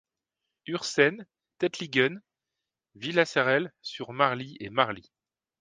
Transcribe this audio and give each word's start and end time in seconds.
Ursen, 0.67 1.27
Tentlingen, 1.59 2.23
Villarsel-sur-Marly 2.95 4.57
et 4.59 4.71
Marly. 4.71 5.11